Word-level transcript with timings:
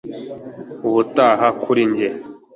Ubutaha 0.87 1.47
kuri 1.61 1.81
njye 1.91 2.09